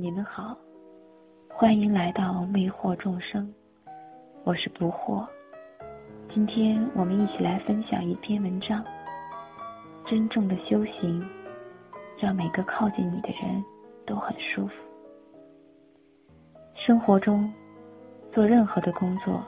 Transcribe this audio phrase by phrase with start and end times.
[0.00, 0.56] 你们好，
[1.50, 3.52] 欢迎来到魅惑众生，
[4.44, 5.26] 我是不惑。
[6.32, 8.82] 今天我们一起来分享一篇文章。
[10.06, 11.22] 真正的修行，
[12.16, 13.62] 让每个靠近你的人
[14.06, 14.72] 都很舒服。
[16.74, 17.52] 生活中，
[18.32, 19.44] 做任何的工作，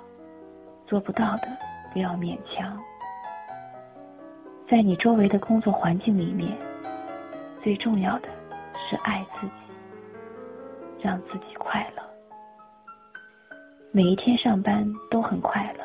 [0.86, 1.48] 做不到的
[1.94, 2.78] 不要勉强。
[4.68, 6.54] 在你周围的工作环境里面，
[7.62, 8.28] 最重要的
[8.76, 9.52] 是爱自己。
[11.02, 12.02] 让自己快乐，
[13.90, 15.84] 每一天上班都很快乐，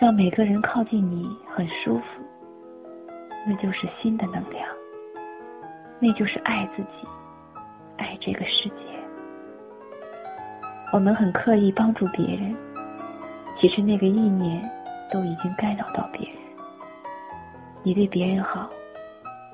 [0.00, 2.04] 让每个人靠近你很舒服，
[3.46, 4.68] 那就是新的能量，
[6.00, 7.06] 那就是爱自己，
[7.98, 8.74] 爱这个世界。
[10.92, 12.56] 我们很刻意帮助别人，
[13.60, 14.68] 其实那个意念
[15.12, 16.36] 都已经干扰到别人。
[17.84, 18.68] 你对别人好，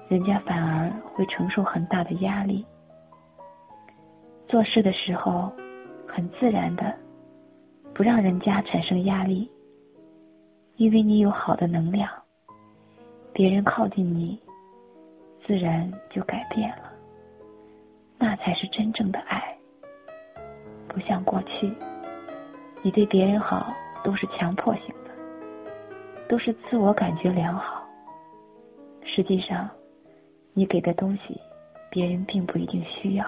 [0.08, 2.64] 人家反而会承受很大的压力。
[4.54, 5.52] 做事的时候，
[6.06, 6.94] 很自然的，
[7.92, 9.50] 不让人家产生压力，
[10.76, 12.08] 因为你有好的能量，
[13.32, 14.38] 别人靠近你，
[15.44, 16.92] 自然就改变了。
[18.16, 19.58] 那才是真正的爱，
[20.86, 21.74] 不像过去，
[22.80, 25.10] 你对别人好都是强迫性的，
[26.28, 27.84] 都是自我感觉良好。
[29.02, 29.68] 实际上，
[30.52, 31.40] 你给的东西，
[31.90, 33.26] 别人并不一定需要。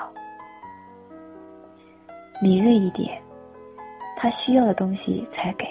[2.40, 3.20] 敏锐一点，
[4.16, 5.66] 他需要的东西才给，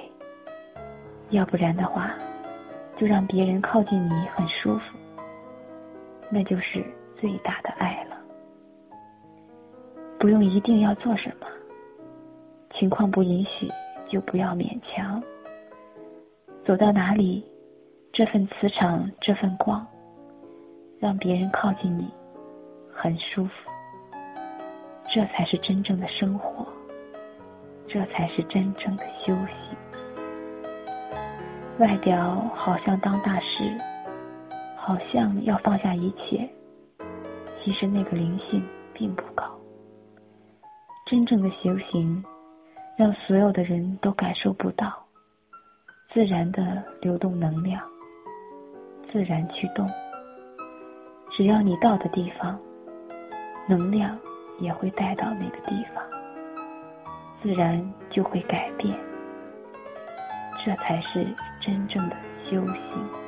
[1.30, 2.12] 要不然的话，
[2.98, 4.98] 就让别人靠近你很舒服，
[6.30, 6.84] 那就是
[7.20, 8.18] 最大的爱了。
[10.18, 11.46] 不用一定要做什么，
[12.74, 13.70] 情况不允许
[14.08, 15.22] 就不要勉强。
[16.66, 17.46] 走到哪里，
[18.12, 19.86] 这份磁场，这份光，
[21.00, 22.12] 让别人靠近你，
[22.92, 23.52] 很舒服。
[25.08, 26.68] 这才是真正的生活，
[27.88, 29.78] 这才是真正的修行。
[31.78, 33.78] 外表好像当大师，
[34.76, 36.50] 好像要放下一切，
[37.62, 39.44] 其实那个灵性并不高。
[41.06, 42.24] 真正的修行，
[42.98, 45.06] 让所有的人都感受不到，
[46.14, 47.82] 自然的流动能量，
[49.12, 49.90] 自然驱动。
[51.32, 52.60] 只要你到的地方，
[53.70, 54.18] 能量。
[54.60, 56.04] 也会带到那个地方，
[57.42, 58.98] 自然就会改变。
[60.64, 61.28] 这才是
[61.60, 62.16] 真正的
[62.50, 63.25] 修行。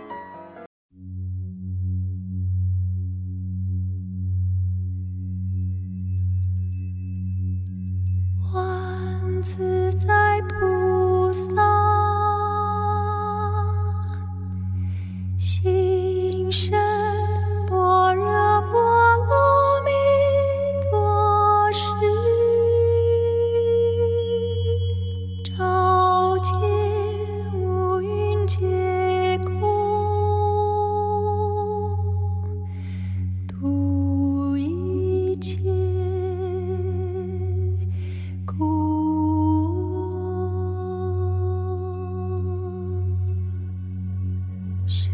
[44.90, 45.12] 舍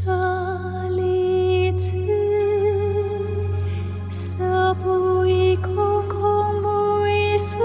[0.90, 1.90] 利子
[4.12, 5.76] 色不异空
[6.08, 7.58] 空不异色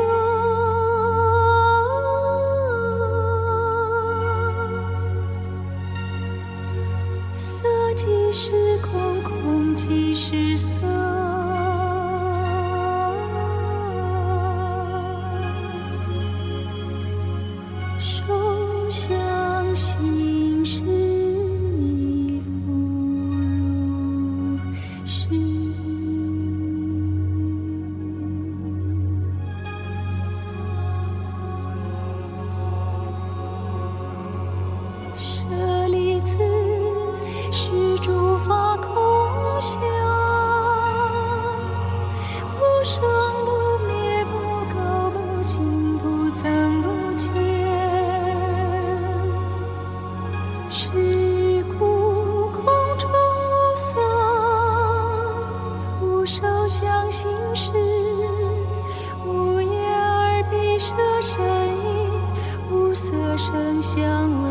[7.39, 11.08] 色即是空空即是色。
[56.89, 57.71] 伤心事
[59.23, 61.39] 无眼耳鼻舌身
[61.85, 62.09] 意
[62.71, 64.48] 无色声香味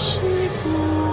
[0.00, 0.18] 是
[0.64, 1.09] 不？